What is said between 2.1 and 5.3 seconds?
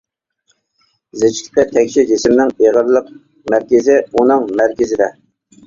جىسىمنىڭ ئېغىرلىق مەركىزى ئۇنىڭ مەركىزىدە.